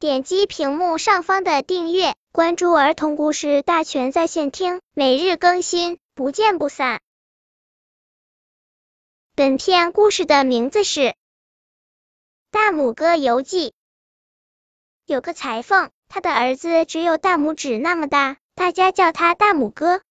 [0.00, 7.00] 点击屏幕上方的订阅，关注儿童故事大全在线听，每日更新，不见不散。
[9.34, 11.00] 本片故事的名字是
[12.52, 13.70] 《大拇哥游记》。
[15.04, 20.02] 有个裁缝，他的儿子只有大拇指那么大，大家叫他大拇哥。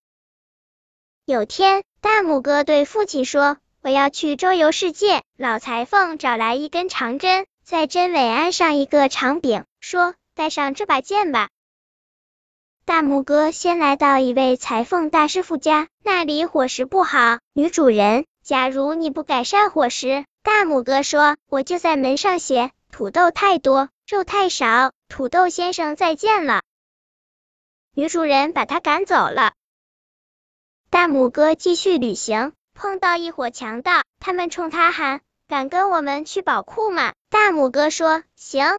[1.24, 11.48] 有天，大拇哥对父亲说：“我要去周游世界。”老裁缝找来一根长针，在针尾安上一个长柄，说：“带上这把剑吧。”
[12.84, 17.40] 大拇哥先来到一位裁缝大师傅家，那里伙食不好。
[17.54, 24.92] 女主人，假如你不改善伙食，大拇哥说，我就在门上写：土豆太多，肉太少。
[25.08, 26.64] 土豆先生再见了。
[27.94, 29.54] 女主人把他赶走了。
[30.90, 38.77] 大拇哥继续旅行，碰到一伙强盗，他们冲他喊：“敢跟我们去宝库吗？”大拇哥说：“行。”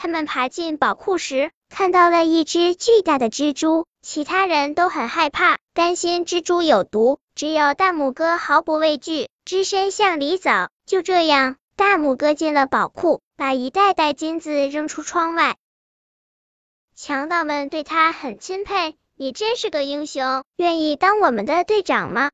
[0.00, 10.50] 他们爬进宝库时，看到了一只巨大的蜘蛛，其他人都很害怕，担心蜘蛛有毒，只有大拇哥毫不畏惧，只身向里走。
[10.86, 15.56] 就这样，大拇哥进了宝库，把一袋袋金子扔出窗外。
[16.94, 18.96] 强盗们对他很钦佩。
[19.16, 22.30] 你真是个英雄，愿意当我们的队长吗？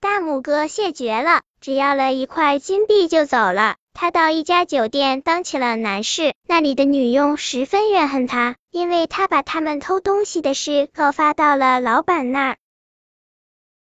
[0.00, 3.76] 大拇哥谢绝了，只要了一块金币就走了。
[3.94, 12.56] 他到一家酒店当起了男士，那里的女佣十分怨恨他，因为他把他们偷东西的事告发到了老板那儿。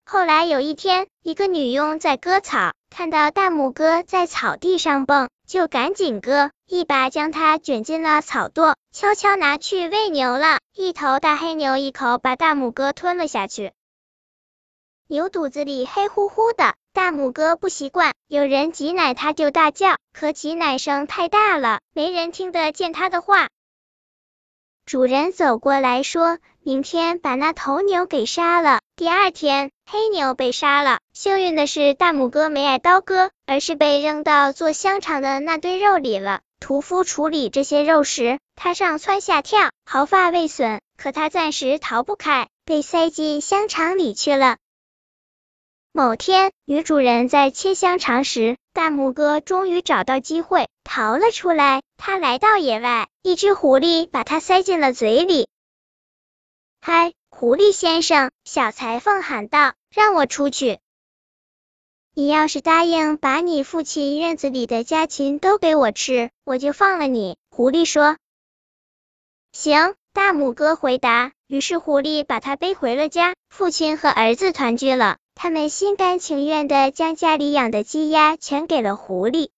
[0.06, 10.58] 后来有一天，一个女佣在割草，看到大拇哥在草地上蹦，就赶紧割，一把将他卷进了草垛，悄悄拿去喂牛了。
[10.74, 13.72] 一头大黑牛一口把大拇哥吞了下去，
[15.06, 23.48] 牛肚子里黑乎乎的，大拇哥不习惯，有人挤奶他就大叫，可挤奶声太大了，没人听得见他的话。
[24.86, 31.00] 主人走过来说：“明天把那头牛给杀了。”第二天，黑牛被杀了。
[31.12, 36.40] 幸运的是，大拇哥没挨刀割，而是被扔到做香肠的那堆肉里了。
[36.60, 40.80] 屠夫处理这些肉时，他上蹿下跳，毫发未损。
[40.96, 44.56] 可他暂时逃不开，被塞进香肠里去了。
[45.96, 51.82] 某天，女主人在切香肠时，大拇哥终于找到机会逃了出来。
[51.96, 55.46] 他来到野外，一只狐狸把他塞进了嘴里。
[56.80, 58.32] 嗨，狐狸先生！
[58.44, 60.80] 小裁缝喊道：“让我出去。”
[62.12, 67.36] 你要是答应把你父亲院子里的家禽都给我吃，我就放了你。
[67.50, 68.16] 狐狸说。
[69.52, 71.30] 行，大拇哥回答。
[71.46, 75.18] 于是狐狸把他背回了家，父亲和儿子团聚了。
[75.34, 79.50] 他们心甘情愿的将家里养的鸡鸭全给了狐狸。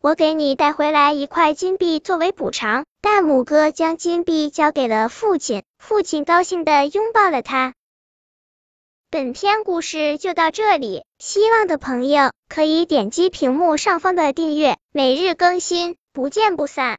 [0.00, 2.84] 我给你带回来一块金币作为补偿。
[3.02, 7.74] 大拇哥将金币交给了父亲，父亲高兴的拥抱了他。
[9.10, 16.98] 本篇故事就到这里，希望的朋友可以点击屏幕上方的订阅，每日更新，不见不散。